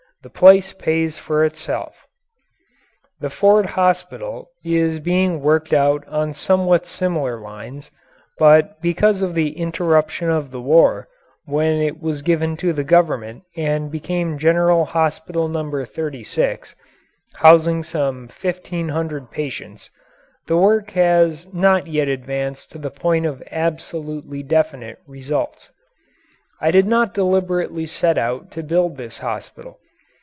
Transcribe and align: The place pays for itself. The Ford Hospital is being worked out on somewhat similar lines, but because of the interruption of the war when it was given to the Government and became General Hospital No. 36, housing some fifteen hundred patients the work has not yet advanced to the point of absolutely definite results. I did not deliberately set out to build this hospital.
The 0.23 0.29
place 0.29 0.71
pays 0.71 1.17
for 1.17 1.43
itself. 1.45 2.05
The 3.21 3.31
Ford 3.31 3.65
Hospital 3.65 4.51
is 4.63 4.99
being 4.99 5.41
worked 5.41 5.73
out 5.73 6.07
on 6.07 6.35
somewhat 6.35 6.85
similar 6.85 7.39
lines, 7.41 7.89
but 8.37 8.79
because 8.83 9.23
of 9.23 9.33
the 9.33 9.57
interruption 9.57 10.29
of 10.29 10.51
the 10.51 10.61
war 10.61 11.07
when 11.45 11.81
it 11.81 11.99
was 11.99 12.21
given 12.21 12.55
to 12.57 12.71
the 12.71 12.83
Government 12.83 13.41
and 13.57 13.89
became 13.89 14.37
General 14.37 14.85
Hospital 14.85 15.47
No. 15.49 15.83
36, 15.83 16.75
housing 17.33 17.81
some 17.81 18.27
fifteen 18.27 18.89
hundred 18.89 19.31
patients 19.31 19.89
the 20.45 20.55
work 20.55 20.91
has 20.91 21.51
not 21.51 21.87
yet 21.87 22.07
advanced 22.07 22.71
to 22.73 22.77
the 22.77 22.91
point 22.91 23.25
of 23.25 23.41
absolutely 23.49 24.43
definite 24.43 24.99
results. 25.07 25.71
I 26.61 26.69
did 26.69 26.85
not 26.85 27.15
deliberately 27.15 27.87
set 27.87 28.19
out 28.19 28.51
to 28.51 28.61
build 28.61 28.97
this 28.97 29.17
hospital. 29.17 29.79